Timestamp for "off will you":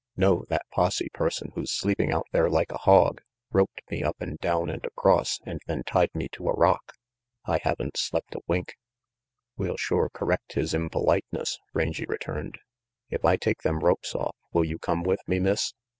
14.15-14.79